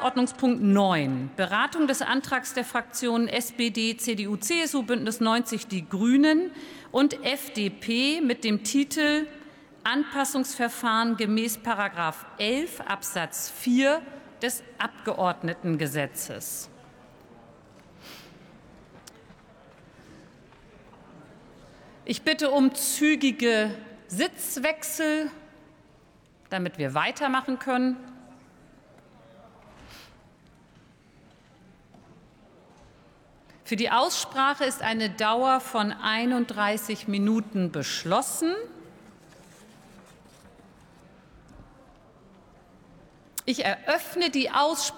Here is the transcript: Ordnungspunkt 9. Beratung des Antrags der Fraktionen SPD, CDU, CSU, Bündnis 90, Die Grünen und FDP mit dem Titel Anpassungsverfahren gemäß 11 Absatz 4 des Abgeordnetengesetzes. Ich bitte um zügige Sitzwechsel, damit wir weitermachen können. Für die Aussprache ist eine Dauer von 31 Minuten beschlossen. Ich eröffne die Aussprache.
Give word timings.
Ordnungspunkt 0.00 0.62
9. 0.62 1.30
Beratung 1.34 1.88
des 1.88 2.02
Antrags 2.02 2.54
der 2.54 2.64
Fraktionen 2.64 3.26
SPD, 3.26 3.96
CDU, 3.96 4.36
CSU, 4.36 4.84
Bündnis 4.84 5.18
90, 5.18 5.66
Die 5.66 5.88
Grünen 5.88 6.52
und 6.92 7.24
FDP 7.24 8.20
mit 8.20 8.44
dem 8.44 8.62
Titel 8.62 9.26
Anpassungsverfahren 9.82 11.16
gemäß 11.16 11.58
11 12.38 12.80
Absatz 12.82 13.50
4 13.50 14.00
des 14.40 14.62
Abgeordnetengesetzes. 14.78 16.70
Ich 22.04 22.22
bitte 22.22 22.52
um 22.52 22.72
zügige 22.72 23.74
Sitzwechsel, 24.06 25.28
damit 26.50 26.78
wir 26.78 26.94
weitermachen 26.94 27.58
können. 27.58 27.96
Für 33.68 33.76
die 33.76 33.90
Aussprache 33.90 34.64
ist 34.64 34.80
eine 34.80 35.10
Dauer 35.10 35.60
von 35.60 35.92
31 35.92 37.06
Minuten 37.06 37.70
beschlossen. 37.70 38.54
Ich 43.44 43.66
eröffne 43.66 44.30
die 44.30 44.50
Aussprache. 44.50 44.78